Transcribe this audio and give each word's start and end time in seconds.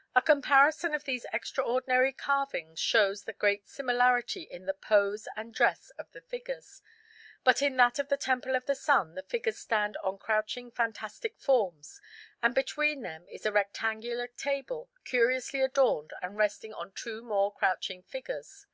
]A 0.14 0.20
comparison 0.20 0.92
of 0.92 1.04
these 1.04 1.24
extraordinary 1.32 2.12
carvings 2.12 2.78
shows 2.78 3.24
great 3.38 3.66
similarity 3.66 4.42
in 4.42 4.66
the 4.66 4.74
pose 4.74 5.26
and 5.36 5.54
dress 5.54 5.88
of 5.96 6.12
the 6.12 6.20
figures; 6.20 6.82
but 7.44 7.62
in 7.62 7.78
that 7.78 7.98
of 7.98 8.10
the 8.10 8.18
Temple 8.18 8.54
of 8.56 8.66
the 8.66 8.74
Sun 8.74 9.14
the 9.14 9.22
figures 9.22 9.56
stand 9.58 9.96
on 10.04 10.18
crouching 10.18 10.70
fantastic 10.70 11.38
forms, 11.38 11.98
and 12.42 12.54
between 12.54 13.00
them 13.00 13.26
is 13.30 13.46
a 13.46 13.52
rectangular 13.52 14.26
table 14.26 14.90
curiously 15.06 15.62
adorned 15.62 16.12
and 16.20 16.36
resting 16.36 16.74
on 16.74 16.92
two 16.92 17.22
more 17.22 17.50
crouching 17.50 18.02
figures. 18.02 18.66